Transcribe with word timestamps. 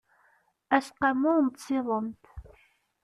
aseqqamu 0.75 1.31
n 1.45 1.47
tsiḍent 1.51 2.23